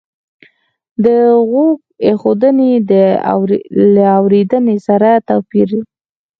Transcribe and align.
د 1.03 1.05
غوږ 1.49 1.77
ایښودنې 2.07 2.71
له 3.95 4.05
اورېدنې 4.19 4.77
سره 4.87 5.09
توپیر 5.27 5.69